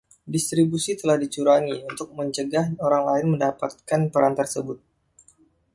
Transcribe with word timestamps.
Distribusi 0.35 0.91
telah 1.01 1.13
dicurangi 1.23 1.77
untuk 1.91 2.07
mencegah 2.17 2.65
orang 2.87 3.03
lain 3.09 3.27
mendapatkan 3.37 4.01
peran 4.13 4.33
tersebut. 4.39 4.77